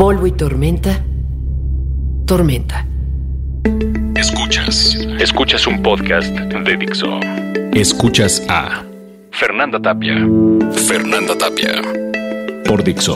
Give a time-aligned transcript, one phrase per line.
[0.00, 1.04] Polvo y tormenta.
[2.24, 2.86] Tormenta.
[4.16, 4.94] Escuchas.
[5.18, 7.20] Escuchas un podcast de Dixo.
[7.74, 8.82] Escuchas a
[9.30, 10.26] Fernanda Tapia.
[10.72, 11.82] Fernanda Tapia.
[12.64, 13.14] Por Dixo.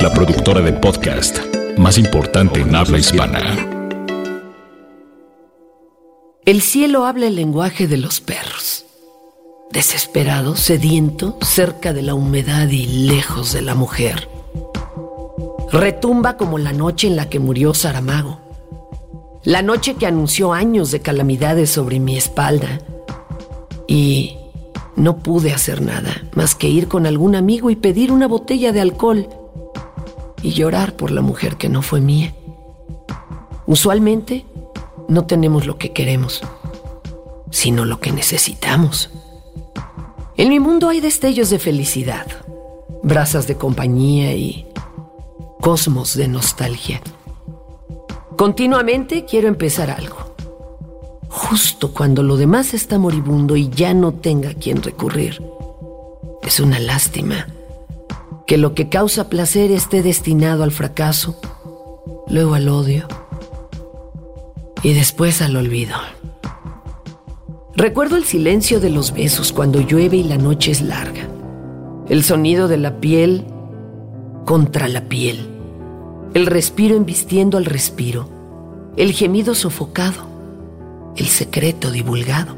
[0.00, 1.40] La productora de podcast
[1.76, 3.40] más importante en habla hispana.
[6.44, 8.86] El cielo habla el lenguaje de los perros.
[9.72, 14.31] Desesperado, sediento, cerca de la humedad y lejos de la mujer.
[15.72, 18.38] Retumba como la noche en la que murió Saramago.
[19.42, 22.78] La noche que anunció años de calamidades sobre mi espalda.
[23.88, 24.36] Y
[24.96, 28.82] no pude hacer nada más que ir con algún amigo y pedir una botella de
[28.82, 29.28] alcohol
[30.42, 32.34] y llorar por la mujer que no fue mía.
[33.66, 34.44] Usualmente
[35.08, 36.42] no tenemos lo que queremos,
[37.50, 39.08] sino lo que necesitamos.
[40.36, 42.26] En mi mundo hay destellos de felicidad,
[43.02, 44.66] brasas de compañía y
[45.62, 47.00] cosmos de nostalgia.
[48.36, 50.16] Continuamente quiero empezar algo.
[51.28, 55.40] Justo cuando lo demás está moribundo y ya no tenga quien recurrir.
[56.42, 57.46] Es una lástima
[58.44, 61.40] que lo que causa placer esté destinado al fracaso,
[62.26, 63.06] luego al odio
[64.82, 65.94] y después al olvido.
[67.76, 71.28] Recuerdo el silencio de los besos cuando llueve y la noche es larga.
[72.08, 73.46] El sonido de la piel
[74.44, 75.51] contra la piel
[76.34, 78.28] el respiro embistiendo al respiro,
[78.96, 80.26] el gemido sofocado,
[81.16, 82.56] el secreto divulgado.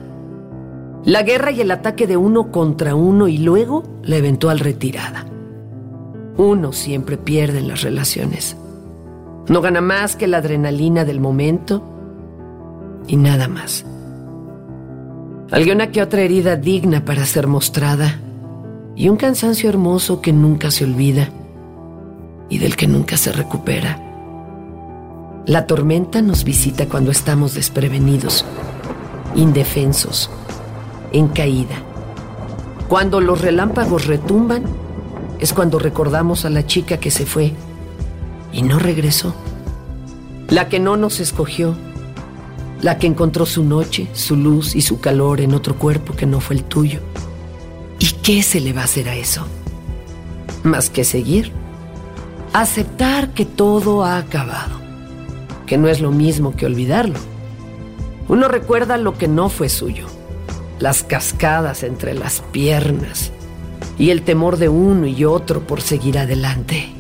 [1.05, 5.27] La guerra y el ataque de uno contra uno y luego la eventual retirada.
[6.37, 8.57] Uno siempre pierde en las relaciones.
[9.49, 11.83] No gana más que la adrenalina del momento
[13.07, 13.85] y nada más.
[15.51, 18.19] Alguna que otra herida digna para ser mostrada
[18.97, 21.29] y un cansancio hermoso que nunca se olvida
[22.49, 24.01] y del que nunca se recupera.
[25.47, 28.45] La tormenta nos visita cuando estamos desprevenidos,
[29.35, 30.31] indefensos,
[31.13, 31.77] en caída.
[32.89, 34.65] Cuando los relámpagos retumban,
[35.39, 37.53] es cuando recordamos a la chica que se fue
[38.53, 39.35] y no regresó.
[40.49, 41.75] La que no nos escogió,
[42.81, 46.41] la que encontró su noche, su luz y su calor en otro cuerpo que no
[46.41, 47.01] fue el tuyo.
[47.99, 49.47] ¿Y qué se le va a hacer a eso?
[50.63, 51.53] Más que seguir
[52.55, 54.81] aceptar que todo ha acabado,
[55.67, 57.19] que no es lo mismo que olvidarlo.
[58.29, 60.07] Uno recuerda lo que no fue suyo,
[60.79, 63.33] las cascadas entre las piernas
[63.99, 66.93] y el temor de uno y otro por seguir adelante.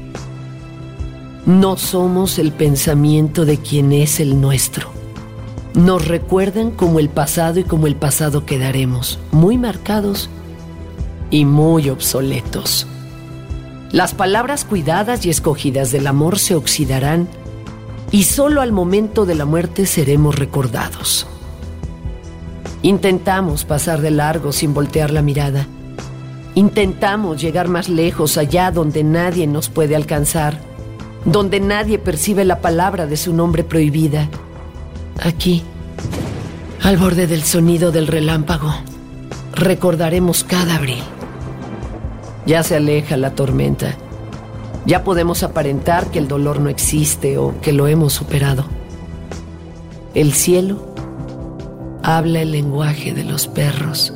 [1.47, 4.91] No somos el pensamiento de quien es el nuestro.
[5.75, 10.29] Nos recuerdan como el pasado y como el pasado quedaremos, muy marcados
[11.31, 12.89] y muy obsoletos.
[13.95, 17.29] Las palabras cuidadas y escogidas del amor se oxidarán
[18.11, 21.29] y solo al momento de la muerte seremos recordados.
[22.83, 25.69] Intentamos pasar de largo sin voltear la mirada.
[26.57, 30.59] Intentamos llegar más lejos, allá donde nadie nos puede alcanzar,
[31.25, 34.29] donde nadie percibe la palabra de su nombre prohibida.
[35.23, 35.63] Aquí,
[36.83, 38.75] al borde del sonido del relámpago,
[39.55, 41.05] recordaremos cada abril.
[42.47, 43.95] Ya se aleja la tormenta.
[44.87, 48.67] Ya podemos aparentar que el dolor no existe o que lo hemos superado.
[50.15, 50.95] El cielo
[52.03, 54.13] habla el lenguaje de los perros.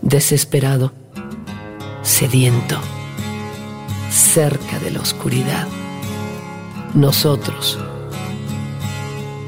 [0.00, 0.92] Desesperado,
[2.00, 2.78] sediento,
[4.10, 5.68] cerca de la oscuridad.
[6.94, 7.78] Nosotros,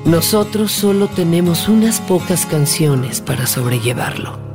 [0.04, 4.49] nosotros solo tenemos unas pocas canciones para sobrellevarlo.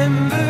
[0.00, 0.49] remember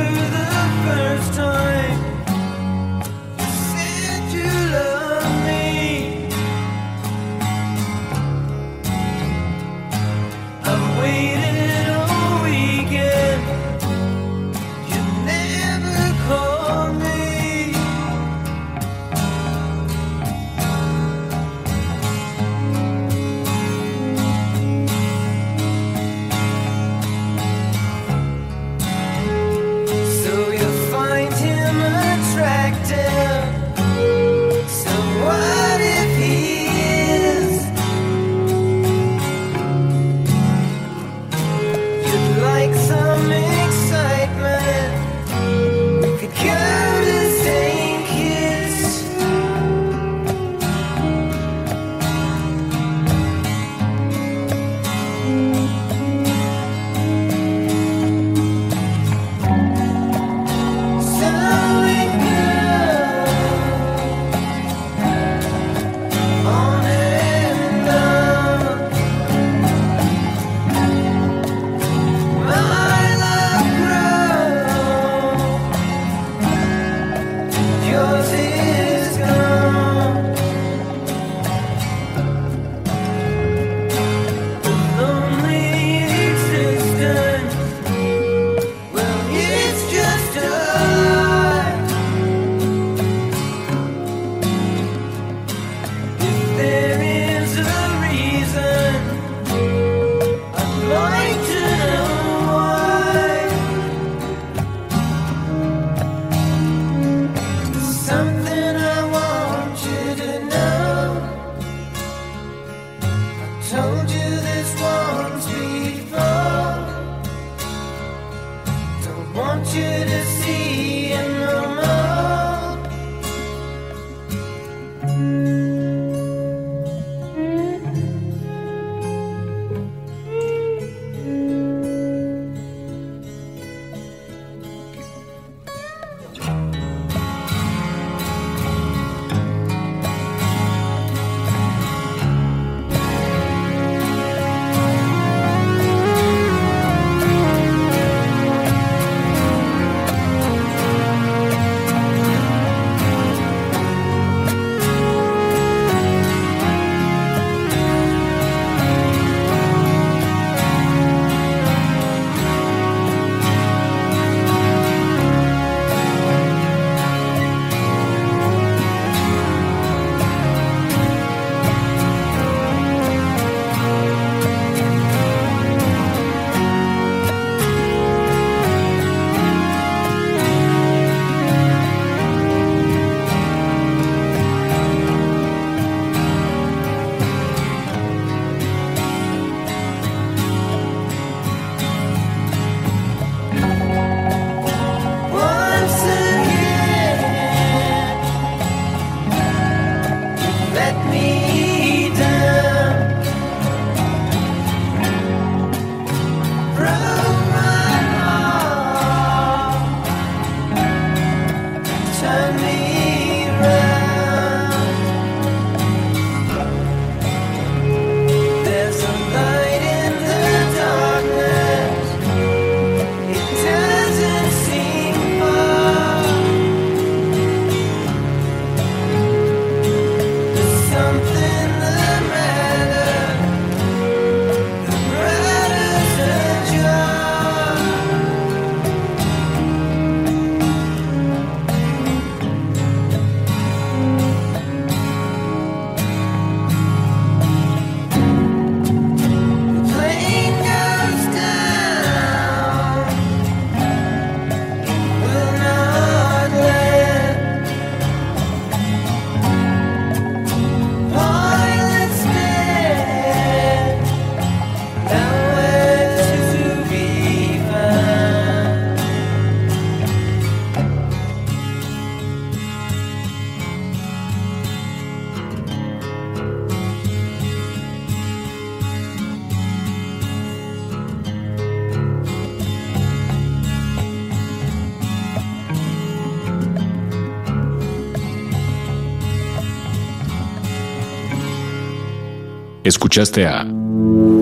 [292.90, 293.64] Escuchaste a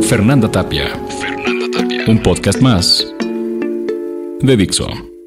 [0.09, 0.89] Fernanda Tapia.
[1.21, 2.05] Fernanda Tapia.
[2.09, 3.07] Un podcast más
[4.41, 5.18] de Dixo.